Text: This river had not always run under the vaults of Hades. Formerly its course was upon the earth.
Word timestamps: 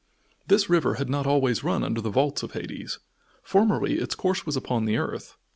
This 0.47 0.67
river 0.67 0.95
had 0.95 1.11
not 1.11 1.27
always 1.27 1.63
run 1.63 1.83
under 1.83 2.01
the 2.01 2.09
vaults 2.09 2.41
of 2.41 2.53
Hades. 2.53 2.97
Formerly 3.43 3.99
its 3.99 4.15
course 4.15 4.47
was 4.47 4.57
upon 4.57 4.85
the 4.85 4.97
earth. 4.97 5.37